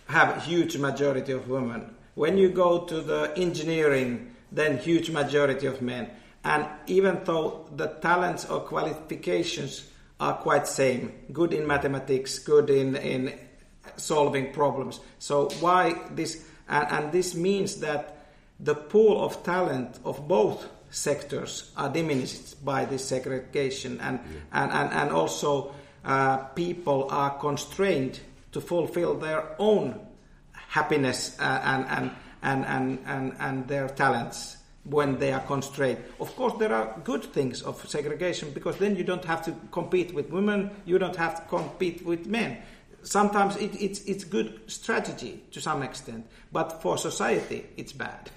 [0.07, 1.93] have huge majority of women.
[2.15, 6.09] When you go to the engineering, then huge majority of men.
[6.43, 12.95] And even though the talents or qualifications are quite same, good in mathematics, good in,
[12.95, 13.37] in
[13.95, 14.99] solving problems.
[15.19, 18.25] So why this, and, and this means that
[18.59, 24.39] the pool of talent of both sectors are diminished by this segregation and, yeah.
[24.63, 25.73] and, and, and also
[26.05, 28.19] uh, people are constrained
[28.53, 29.99] to fulfill their own
[30.53, 34.56] happiness uh, and, and, and, and, and, and their talents
[34.89, 36.03] when they are constrained.
[36.19, 40.13] Of course, there are good things of segregation because then you don't have to compete
[40.13, 42.57] with women, you don't have to compete with men.
[43.03, 48.29] Sometimes it, it's, it's good strategy to some extent, but for society, it's bad.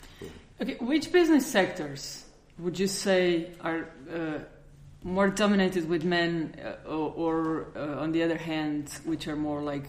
[0.60, 2.24] okay, which business sectors
[2.58, 4.38] would you say are uh,
[5.04, 9.88] more dominated with men, uh, or, uh, on the other hand, which are more like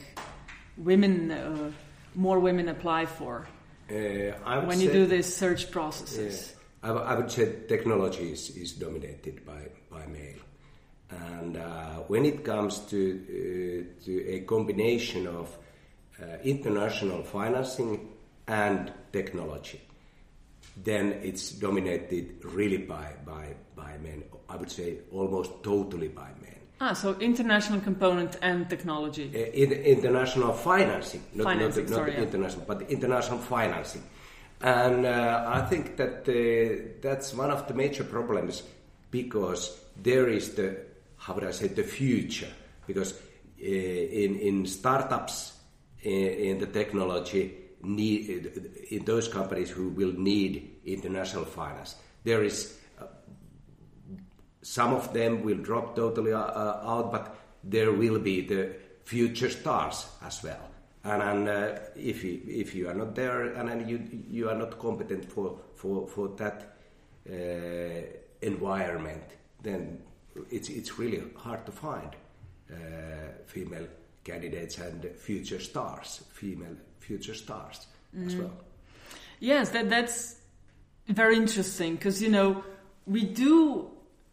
[0.77, 1.71] women, uh,
[2.15, 3.47] more women apply for?
[3.89, 6.55] Uh, when you do these search processes?
[6.81, 10.39] I, would say technology is, is dominated by, by male.
[11.09, 15.57] And uh, when it comes to, uh, to a combination of
[16.21, 18.09] uh, international financing
[18.47, 19.81] and technology,
[20.77, 24.23] then it's dominated really by, by, by men.
[24.47, 26.58] I would say almost totally by men.
[26.81, 29.29] Ah, so international component and technology.
[29.35, 32.73] Uh, in, international financing, not, financing, not, not sorry, international, yeah.
[32.73, 34.03] but international financing.
[34.61, 38.63] And uh, I think that uh, that's one of the major problems
[39.11, 40.77] because there is the,
[41.17, 42.51] how would I say, the future.
[42.87, 45.53] Because uh, in, in startups,
[46.01, 52.78] in, in the technology, need, in those companies who will need international finance, there is
[54.61, 59.49] some of them will drop totally uh, uh, out, but there will be the future
[59.49, 60.69] stars as well.
[61.03, 64.55] And, and uh, if you if you are not there and, and you you are
[64.55, 66.75] not competent for for for that
[67.29, 68.01] uh,
[68.41, 69.23] environment,
[69.63, 70.01] then
[70.51, 72.09] it's it's really hard to find
[72.69, 72.75] uh,
[73.45, 73.87] female
[74.25, 78.27] candidates and future stars, female future stars mm.
[78.27, 78.51] as well.
[79.39, 80.35] Yes, that that's
[81.07, 82.61] very interesting because you know
[83.05, 83.89] we do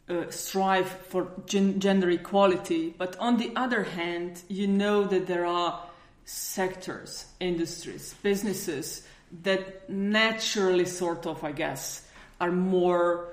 [0.08, 5.44] uh, strive for gen- gender equality, but on the other hand, you know that there
[5.44, 5.82] are
[6.24, 9.06] sectors, industries, businesses
[9.42, 12.06] that naturally, sort of, I guess,
[12.40, 13.32] are more.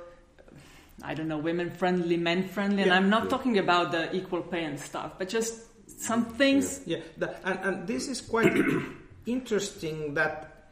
[1.01, 2.83] I don't know, women friendly, men friendly, yeah.
[2.83, 3.29] and I'm not yeah.
[3.29, 5.59] talking about the equal pay and stuff, but just
[6.01, 6.81] some things.
[6.86, 7.03] Yeah, yeah.
[7.17, 8.55] The, and, and this is quite
[9.25, 10.69] interesting that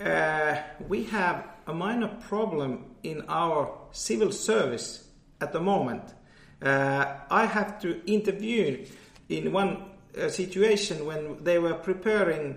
[0.00, 5.07] uh, we have a minor problem in our civil service
[5.40, 6.14] at the moment.
[6.60, 8.84] Uh, I have to interview
[9.28, 9.84] in one
[10.16, 12.56] uh, situation when they were preparing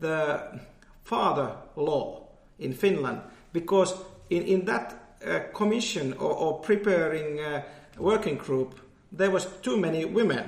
[0.00, 0.60] the
[1.04, 3.94] father law in Finland because
[4.30, 4.94] in, in that
[5.26, 7.62] uh, commission or, or preparing uh,
[7.98, 8.78] working group
[9.10, 10.44] there was too many women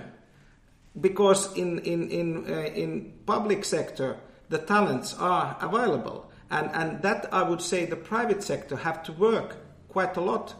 [1.00, 4.16] because in in in uh, in public sector
[4.50, 9.12] the talents are available and and that I would say the private sector have to
[9.12, 9.56] work
[9.88, 10.54] quite a lot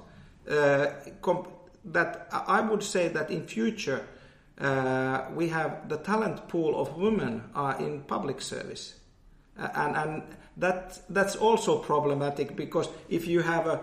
[1.84, 4.06] that I would say that in future
[4.60, 8.94] uh, we have the talent pool of women are in public service,
[9.58, 10.22] uh, and and
[10.58, 13.80] that that's also problematic because if you have a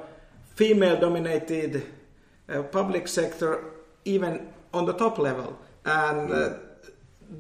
[0.55, 1.83] female-dominated
[2.49, 3.63] uh, public sector,
[4.05, 6.53] even on the top level, and uh,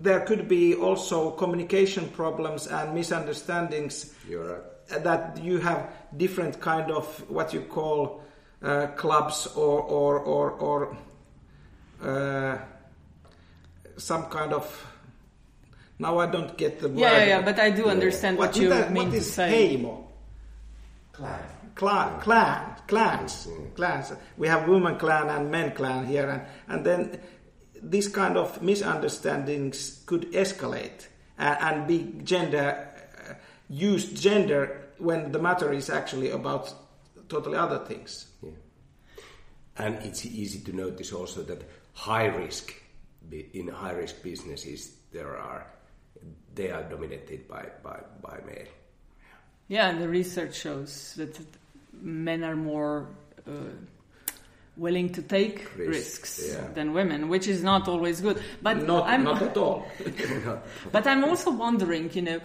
[0.01, 4.13] there could be also communication problems and misunderstandings.
[4.29, 4.61] Right.
[5.03, 8.23] That you have different kind of what you call
[8.63, 10.97] uh, clubs or or or, or
[12.03, 12.57] uh,
[13.97, 14.65] some kind of
[15.99, 16.99] now I don't get the word.
[16.99, 17.91] Yeah, yeah, yeah but I do yeah.
[17.91, 19.77] understand what, what you that, mean what is to say.
[19.77, 20.03] Heimo?
[21.11, 21.39] Clan.
[21.75, 24.11] Clan, clan, clans, clans.
[24.35, 27.19] We have women clan and men clan here, and, and then
[27.83, 31.05] these kind of misunderstandings could escalate.
[31.37, 32.87] and, and be gender
[33.29, 33.33] uh,
[33.69, 36.73] use gender when the matter is actually about
[37.29, 38.26] totally other things.
[39.79, 41.63] And it's easy to notice also that
[41.93, 42.73] high risk
[43.31, 45.67] in high risk businesses there are
[46.55, 48.67] they are dominated by by, by male.
[49.67, 51.37] Yeah, and the research shows that
[52.01, 53.09] men are more
[53.45, 53.51] uh,
[54.77, 56.67] willing to take risks yeah.
[56.73, 58.41] than women, which is not always good.
[58.61, 59.85] But not, I'm, not at all.
[60.91, 62.39] but I'm also wondering, you know,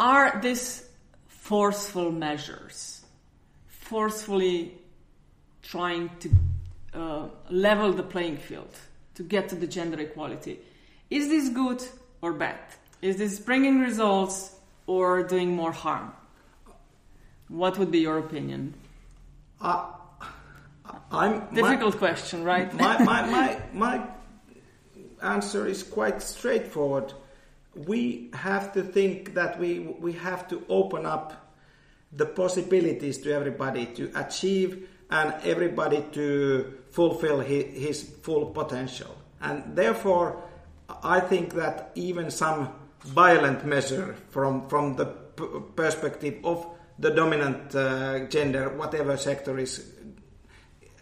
[0.00, 0.88] are these
[1.28, 3.04] forceful measures
[3.68, 4.72] forcefully
[5.62, 6.30] trying to
[6.94, 8.74] uh, level the playing field
[9.14, 10.58] to get to the gender equality?
[11.10, 11.82] Is this good
[12.20, 12.58] or bad?
[13.02, 14.54] Is this bringing results
[14.86, 16.12] or doing more harm?
[17.48, 18.74] What would be your opinion?
[19.60, 19.86] Uh,
[21.10, 22.72] I'm, Difficult my, question, right?
[22.74, 24.06] my, my, my, my
[25.22, 27.12] answer is quite straightforward.
[27.74, 31.54] We have to think that we, we have to open up
[32.12, 39.14] the possibilities to everybody to achieve and everybody to fulfill his, his full potential.
[39.42, 40.42] And therefore,
[41.02, 42.70] I think that even some
[43.04, 45.04] violent measure from, from the
[45.76, 46.66] perspective of
[46.98, 49.92] the dominant uh, gender, whatever sector is,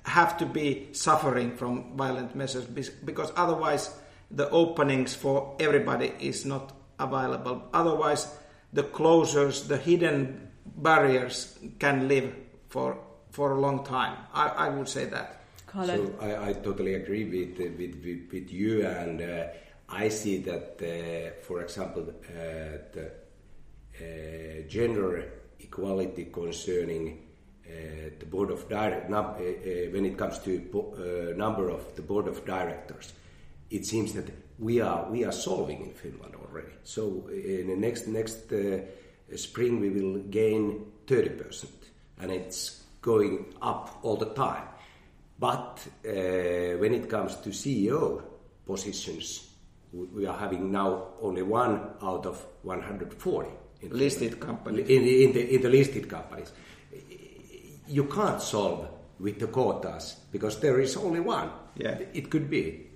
[0.03, 3.94] have to be suffering from violent measures because otherwise
[4.33, 7.62] the openings for everybody is not available.
[7.73, 8.27] Otherwise,
[8.73, 12.35] the closures, the hidden barriers can live
[12.68, 12.99] for
[13.31, 14.16] for a long time.
[14.35, 15.40] I, I would say that.
[15.73, 19.47] So I, I, totally agree with, with, with, with you, and uh,
[19.88, 23.12] I see that, uh, for example, uh, the
[24.01, 27.29] uh, gender equality concerning
[27.64, 29.33] uh, the board of direct uh,
[29.93, 33.12] when it comes to number of the board of directors,
[33.71, 36.73] it seems that we are we are solving in Finland already.
[36.83, 38.53] So in the next next
[39.37, 44.67] spring we will gain 30 percent, and it's going up all the time.
[45.39, 48.23] But uh, when it comes to CEO
[48.67, 49.49] positions,
[49.93, 53.49] we are having now only one out of 140
[53.83, 54.89] in listed companies.
[54.89, 56.53] In the, in, the, in the listed companies.
[57.89, 61.51] You can't solve with the quotas because there is only one.
[61.77, 61.99] Yeah.
[62.13, 62.87] It could be.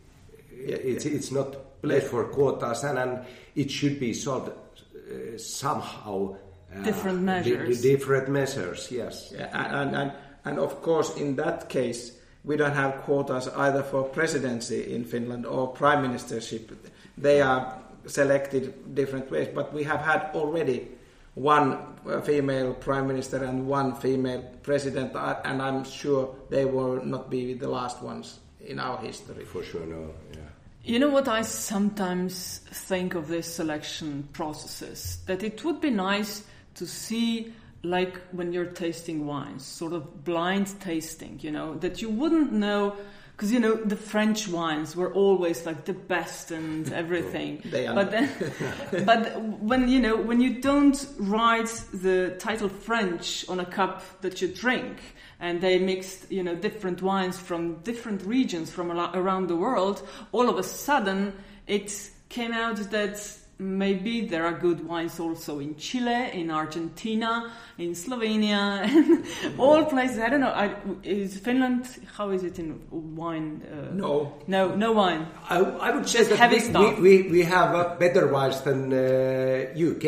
[0.53, 1.13] Yeah, it's, yeah.
[1.13, 6.37] it's not place for quotas and, and it should be solved uh, somehow.
[6.77, 7.83] Uh, different measures.
[7.83, 9.33] different measures, yes.
[9.35, 10.13] Yeah, and, and,
[10.45, 12.13] and of course, in that case,
[12.45, 16.77] we don't have quotas either for presidency in Finland or prime ministership.
[17.17, 20.89] They are selected different ways, but we have had already
[21.35, 27.05] one uh, female prime minister and one female president, uh, and I'm sure they will
[27.05, 29.45] not be the last ones in our history.
[29.45, 30.15] For sure, no.
[30.33, 30.41] Yeah.
[30.85, 35.19] You know what I sometimes think of these selection processes?
[35.27, 40.81] That it would be nice to see like when you're tasting wines, sort of blind
[40.81, 42.97] tasting, you know, that you wouldn't know
[43.37, 47.61] because you know the French wines were always like the best and everything.
[47.65, 47.95] they are.
[47.95, 48.31] But then,
[49.05, 54.41] but when you know when you don't write the title French on a cup that
[54.41, 54.99] you drink,
[55.41, 60.49] and they mixed you know different wines from different regions from around the world, all
[60.49, 61.33] of a sudden
[61.67, 67.93] it came out that maybe there are good wines also in Chile, in Argentina, in
[67.93, 69.25] Slovenia, and
[69.59, 70.19] all places.
[70.19, 70.49] I don't know.
[70.49, 71.87] I, is Finland?
[72.17, 73.63] How is it in wine?
[73.71, 75.27] Uh, no, no, no wine.
[75.49, 76.99] I, I would say that heavy we, stuff.
[76.99, 80.05] We, we, we have uh, better wines than uh, UK.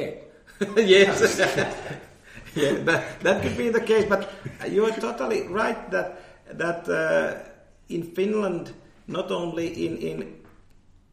[0.76, 1.38] yes.
[2.54, 4.30] yeah, that, that could be the case, but
[4.68, 6.22] you are totally right that
[6.58, 7.42] that uh,
[7.88, 8.72] in Finland,
[9.06, 10.45] not only in in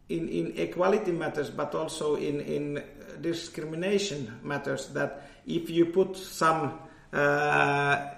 [0.10, 2.84] in, in equality matters, but also in, in
[3.22, 6.80] discrimination matters, that if you put some
[7.12, 8.10] uh,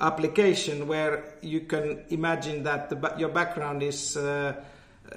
[0.00, 4.54] application where you can imagine that the, your background is uh,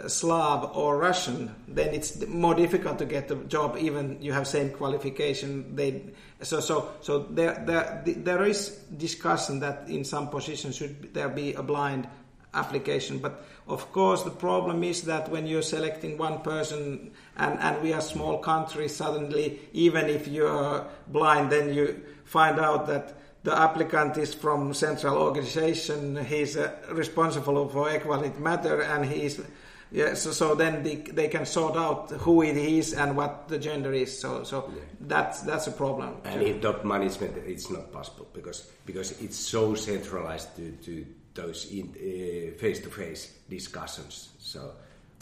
[0.07, 3.77] Slav or Russian, then it's more difficult to get a job.
[3.79, 5.75] Even you have same qualification.
[5.75, 6.01] They
[6.41, 11.53] so so so there there there is discussion that in some positions should there be
[11.53, 12.07] a blind
[12.55, 13.19] application.
[13.19, 17.93] But of course, the problem is that when you're selecting one person, and, and we
[17.93, 24.17] are small country, suddenly, even if you're blind, then you find out that the applicant
[24.17, 29.39] is from central organization, he's uh, responsible for equality matter, and he's
[29.91, 33.57] yeah, so, so then they, they can sort out who it is and what the
[33.57, 34.19] gender is.
[34.19, 34.81] So, so yeah.
[34.99, 36.15] that's that's a problem.
[36.25, 41.05] And in top management, it's not possible because because it's so centralized to, to
[41.35, 44.71] those uh, face-to-face discussions, so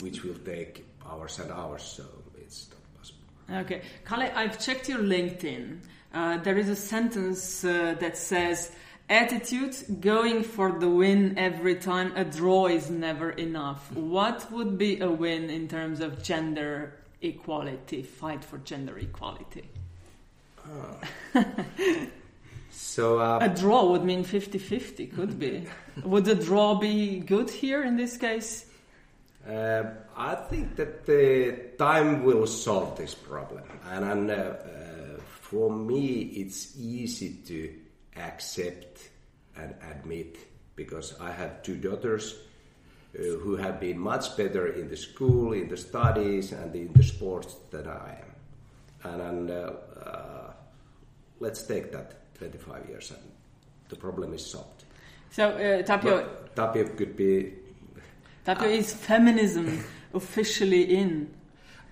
[0.00, 1.82] which will take hours and hours.
[1.82, 2.04] So
[2.38, 3.20] it's not possible.
[3.50, 5.80] Okay, Kalle, I've checked your LinkedIn.
[6.12, 8.70] Uh, there is a sentence uh, that says,
[9.08, 14.98] attitude going for the win every time a draw is never enough what would be
[15.00, 19.68] a win in terms of gender equality fight for gender equality
[20.66, 20.96] oh.
[22.74, 25.66] so uh, a draw would mean 50-50 could be.
[26.04, 28.66] Would the draw be good here in this case?
[29.48, 29.84] Uh,
[30.16, 33.62] i think that the time will solve this problem.
[33.90, 37.74] And, and uh, uh, for me it's easy to
[38.16, 39.10] accept
[39.56, 40.36] and admit
[40.76, 42.34] because I have two daughters
[43.16, 47.04] uh, who have been much better in the school, in the studies, and in the
[47.04, 49.12] sports than I am.
[49.12, 50.52] And, and uh, uh,
[51.38, 53.20] let's take that 25 years, and
[53.88, 54.84] the problem is solved.
[55.30, 56.22] So, uh, Tapio.
[56.22, 57.54] But Tapio could be.
[58.46, 61.34] Tapio is feminism officially in?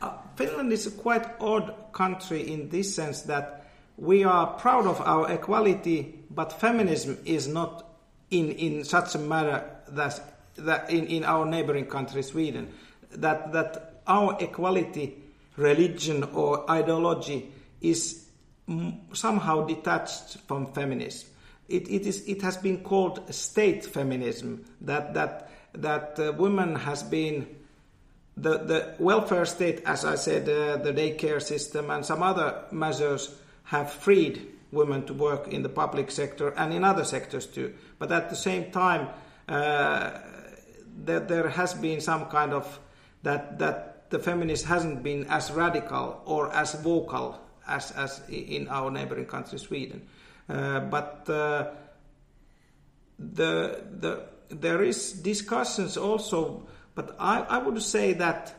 [0.01, 3.67] Uh, Finland is a quite odd country in this sense that
[3.97, 7.87] we are proud of our equality, but feminism is not
[8.31, 10.21] in, in such a manner that,
[10.57, 12.73] that in, in our neighboring country, Sweden,
[13.13, 15.17] that, that our equality,
[15.57, 18.27] religion, or ideology is
[19.13, 21.29] somehow detached from feminism.
[21.69, 27.03] It, it, is, it has been called state feminism, that, that, that uh, women has
[27.03, 27.47] been
[28.37, 33.35] the, the welfare state, as I said, uh, the daycare system and some other measures
[33.65, 37.75] have freed women to work in the public sector and in other sectors too.
[37.99, 39.09] But at the same time,
[39.49, 40.19] uh,
[40.97, 42.79] there, there has been some kind of
[43.23, 48.91] that that the feminist hasn't been as radical or as vocal as as in our
[48.91, 50.07] neighboring country Sweden.
[50.49, 51.71] Uh, but uh,
[53.19, 56.67] the the there is discussions also.
[56.95, 58.55] But I, I would say that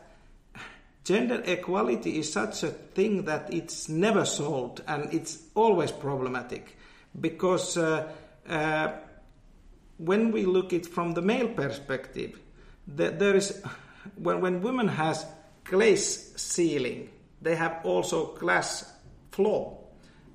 [1.04, 6.76] gender equality is such a thing that it's never solved and it's always problematic
[7.20, 8.08] because uh,
[8.48, 8.92] uh,
[9.98, 12.40] when we look it from the male perspective,
[12.88, 13.62] the, there is
[14.16, 15.24] when, when women has
[15.62, 18.90] glass ceiling, they have also glass
[19.34, 19.76] floor,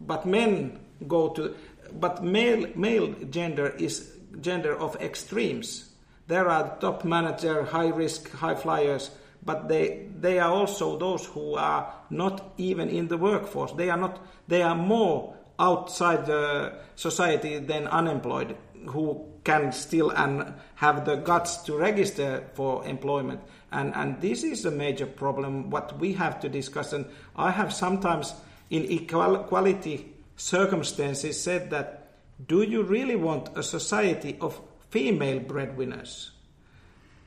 [0.02, 1.56] but men go to
[2.00, 5.90] but male male gender is gender of extremes.
[6.28, 9.10] There are top manager, high risk, high flyers
[9.44, 13.72] but they they are also those who are not even in the workforce.
[13.74, 14.20] They are not.
[14.48, 18.56] They are more outside the society than unemployed
[18.88, 23.42] who can still and have the guts to register for employment.
[23.72, 25.70] And and this is a major problem.
[25.70, 26.94] What we have to discuss.
[26.94, 28.34] And I have sometimes
[28.70, 32.08] in equality circumstances said that
[32.48, 34.60] do you really want a society of
[34.90, 36.32] female breadwinners?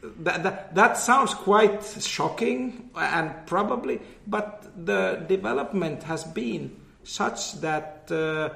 [0.02, 8.08] that, that, that sounds quite shocking and probably, but the development has been such that
[8.10, 8.50] uh,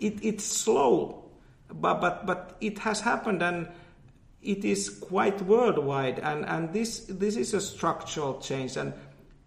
[0.00, 1.24] it, it's slow,
[1.68, 3.68] but, but, but it has happened and
[4.42, 8.92] it is quite worldwide and, and this, this is a structural change and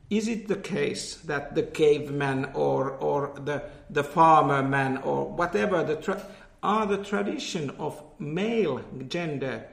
[0.10, 5.84] is it the case that the caveman or, or the, the farmer man or whatever
[5.84, 6.26] the tra-
[6.64, 9.66] are the tradition of male gender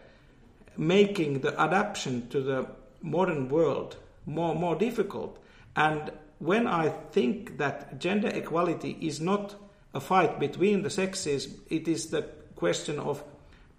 [0.76, 2.66] making the adaptation to the
[3.01, 5.39] modern world more more difficult.
[5.76, 9.55] And when I think that gender equality is not
[9.93, 12.22] a fight between the sexes, it is the
[12.57, 13.22] question of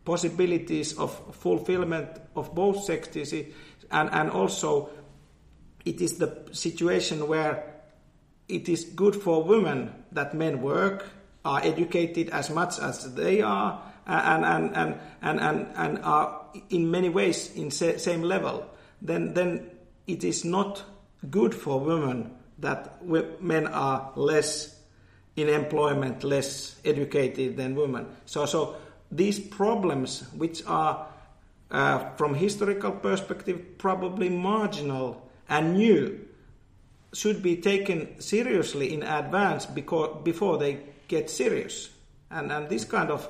[0.06, 3.34] possibilities of fulfillment of both sexes,
[3.92, 4.90] and, and also
[5.86, 7.74] it is the situation where
[8.48, 11.06] it is good for women that men work,
[11.46, 16.90] are educated as much as they are, and, and, and, and, and, and are in
[16.90, 18.68] many ways in sa- same level,
[19.02, 19.70] then, then
[20.08, 20.84] it is not
[21.30, 23.04] good for women that
[23.42, 24.80] men are less
[25.36, 28.08] in employment, less educated than women.
[28.26, 28.78] So, so
[29.12, 31.08] these problems, which are
[31.72, 36.26] uh, from historical perspective probably marginal and new,
[37.14, 41.90] should be taken seriously in advance because, before they get serious.
[42.30, 43.28] And, and this kind of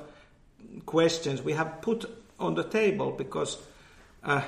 [0.86, 2.06] questions we have put
[2.40, 3.58] on the table because
[4.24, 4.42] uh,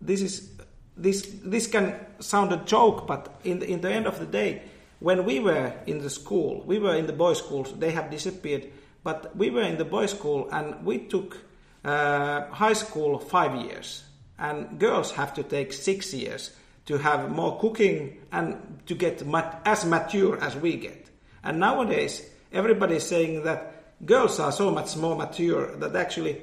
[0.00, 0.50] this is
[0.96, 4.62] this this can sound a joke, but in the, in the end of the day,
[5.00, 7.72] when we were in the school, we were in the boys' schools.
[7.76, 8.68] They have disappeared,
[9.02, 11.38] but we were in the boys' school, and we took
[11.84, 14.04] uh, high school five years,
[14.38, 16.52] and girls have to take six years
[16.86, 21.08] to have more cooking and to get mat- as mature as we get.
[21.42, 26.42] And nowadays, everybody is saying that girls are so much more mature that actually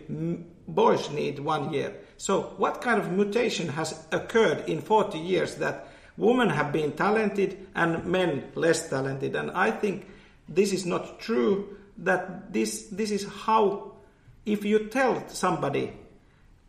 [0.67, 1.93] boys need one year.
[2.17, 5.87] So, what kind of mutation has occurred in 40 years that
[6.17, 9.35] women have been talented and men less talented.
[9.35, 10.07] And I think
[10.47, 11.77] this is not true.
[11.97, 13.93] That this this is how,
[14.45, 15.93] if you tell somebody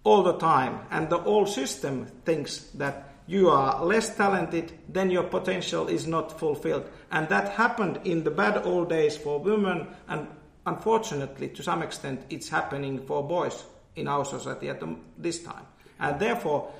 [0.05, 5.23] all the time, and the whole system thinks that you are less talented, then your
[5.25, 6.89] potential is not fulfilled.
[7.11, 10.27] And that happened in the bad old days for women, and
[10.67, 13.65] unfortunately, to some extent, it's happening for boys
[13.97, 14.83] in our society at
[15.19, 15.67] this time.
[16.01, 16.73] And therefore,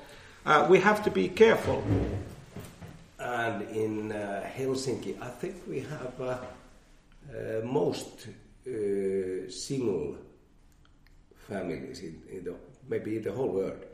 [0.45, 1.83] uh, we have to be careful.
[3.19, 6.37] And in uh, Helsinki, I think we have uh,
[7.31, 8.27] uh most
[8.67, 10.17] uh, single
[11.47, 12.55] families in, in the,
[12.89, 13.85] maybe in the whole world.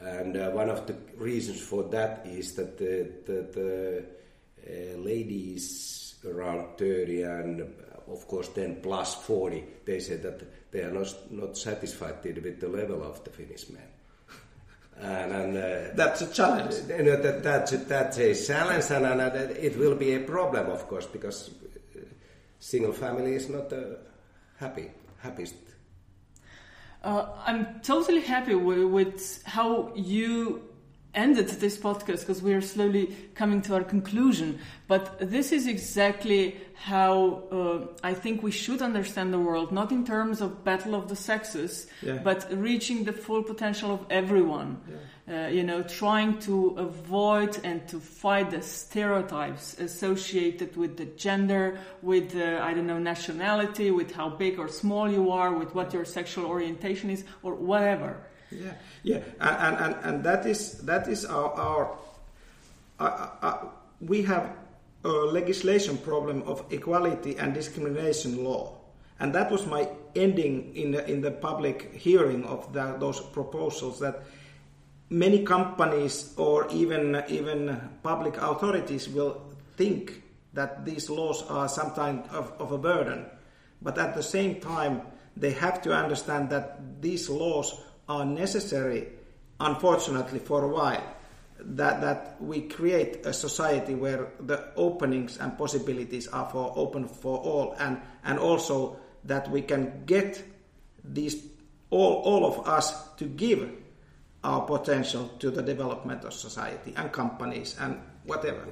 [0.00, 4.04] And uh, one of the reasons for that is that the, the, the
[4.68, 7.60] uh, ladies around 30 and
[8.08, 12.68] of course then plus 40, they say that they are not, not satisfied with the
[12.68, 13.82] level of the Finnish men.
[14.98, 16.74] And, and uh, that's a challenge.
[16.88, 20.20] You know, that, that's, a, that's a challenge, and, and uh, it will be a
[20.20, 21.50] problem, of course, because
[21.94, 22.00] uh,
[22.58, 23.96] single family is not uh,
[24.58, 25.54] happy, happiest
[27.06, 30.62] uh, I'm totally happy with, with how you
[31.16, 34.60] ended this podcast because we are slowly coming to our conclusion.
[34.86, 40.04] But this is exactly how uh, I think we should understand the world, not in
[40.04, 42.18] terms of battle of the sexes, yeah.
[42.22, 44.80] but reaching the full potential of everyone.
[44.88, 44.96] Yeah.
[45.28, 51.80] Uh, you know, trying to avoid and to fight the stereotypes associated with the gender,
[52.00, 55.92] with uh, I don't know nationality, with how big or small you are, with what
[55.92, 58.20] your sexual orientation is, or whatever.
[58.50, 58.72] Yeah,
[59.02, 61.98] yeah, and and, and that is that is our our
[63.00, 63.58] uh, uh,
[64.00, 64.54] we have
[65.04, 68.78] a legislation problem of equality and discrimination law,
[69.18, 73.98] and that was my ending in the, in the public hearing of the, those proposals
[74.00, 74.22] that
[75.10, 79.42] many companies or even even public authorities will
[79.76, 80.22] think
[80.52, 83.26] that these laws are sometimes of, of a burden,
[83.82, 85.02] but at the same time
[85.36, 87.78] they have to understand that these laws
[88.08, 89.08] are necessary,
[89.60, 91.02] unfortunately, for a while.
[91.58, 97.38] That, that we create a society where the openings and possibilities are for open for
[97.38, 100.42] all, and, and also that we can get
[101.02, 101.46] these
[101.90, 103.70] all, all of us to give
[104.44, 108.66] our potential to the development of society and companies and whatever.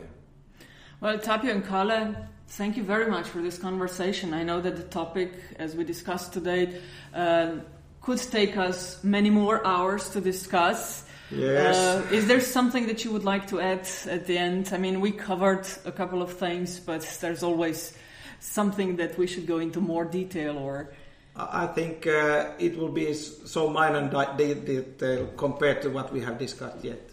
[1.01, 2.17] Well, Tapio and Kalle,
[2.49, 4.33] thank you very much for this conversation.
[4.35, 6.81] I know that the topic, as we discussed today,
[7.13, 7.57] uh,
[8.05, 11.05] could take us many more hours to discuss.
[11.31, 11.77] Yes.
[11.77, 14.71] Uh, is there something that you would like to add at the end?
[14.73, 17.97] I mean, we covered a couple of things, but there's always
[18.41, 20.93] something that we should go into more detail or.
[21.37, 26.85] I think uh, it will be so minor detail compared to what we have discussed
[26.85, 27.11] yet.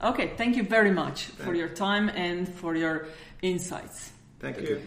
[0.00, 3.06] Okay, thank you very much for your time and for your
[3.40, 4.12] insights.
[4.38, 4.80] Thank you.